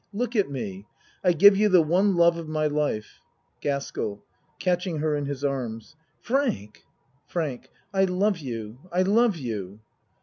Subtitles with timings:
[0.13, 0.87] Look at me.
[1.23, 3.21] I give you the one love of my life.
[3.61, 4.23] GASKELL
[4.57, 6.85] (Catching her in his arms.) Frank!
[7.27, 8.79] FRANK I love you.
[8.91, 9.79] I love you.